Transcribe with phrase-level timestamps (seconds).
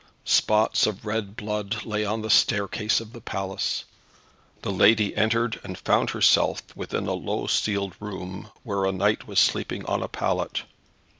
[0.25, 3.83] Spots of red blood lay on the staircase of the palace.
[4.63, 9.39] The lady entered and found herself within a low ceiled room, where a knight was
[9.39, 10.63] sleeping on a pallet.